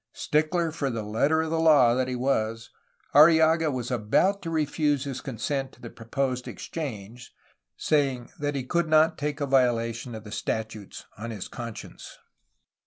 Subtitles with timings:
[0.13, 2.71] Stickler for the letter of the law that he was,
[3.13, 7.35] Arrillaga was about to refuse his consent to the pro posed exchange,
[7.77, 12.17] saying that he could not take a violation of the statutes on his conscience.